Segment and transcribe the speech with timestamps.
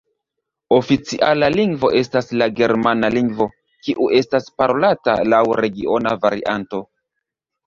[0.77, 3.47] Oficiala lingvo estas la Germana lingvo,
[3.89, 6.83] kiu estas parolata laŭ regiona varianto.